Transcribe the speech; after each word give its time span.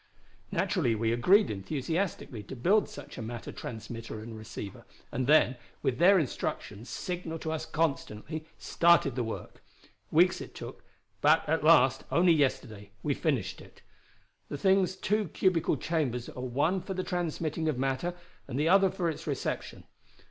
"Naturally 0.51 0.95
we 0.95 1.11
agreed 1.11 1.51
enthusiastically 1.51 2.41
to 2.41 2.55
build 2.55 2.89
such 2.89 3.19
a 3.19 3.21
matter 3.21 3.51
transmitter 3.51 4.19
and 4.19 4.35
receiver, 4.35 4.83
and 5.11 5.27
then, 5.27 5.57
with 5.83 5.99
their 5.99 6.17
instructions 6.17 6.89
signalled 6.89 7.43
to 7.43 7.51
us 7.51 7.67
constantly, 7.67 8.47
started 8.57 9.13
the 9.13 9.23
work. 9.23 9.61
Weeks 10.09 10.41
it 10.41 10.55
took, 10.55 10.83
but 11.21 11.47
at 11.47 11.63
last, 11.63 12.03
only 12.11 12.33
yesterday, 12.33 12.89
we 13.03 13.13
finished 13.13 13.61
it. 13.61 13.83
The 14.49 14.57
thing's 14.57 14.95
two 14.95 15.27
cubical 15.27 15.77
chambers 15.77 16.29
are 16.29 16.41
one 16.41 16.81
for 16.81 16.95
the 16.95 17.03
transmitting 17.03 17.69
of 17.69 17.77
matter 17.77 18.15
and 18.47 18.57
the 18.57 18.69
other 18.69 18.89
for 18.89 19.07
its 19.07 19.27
reception. 19.27 19.83